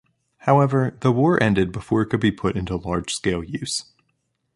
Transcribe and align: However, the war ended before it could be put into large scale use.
However, 0.47 0.97
the 1.01 1.11
war 1.11 1.37
ended 1.43 1.71
before 1.71 2.01
it 2.01 2.07
could 2.07 2.21
be 2.21 2.31
put 2.31 2.57
into 2.57 2.75
large 2.75 3.13
scale 3.13 3.43
use. 3.43 3.85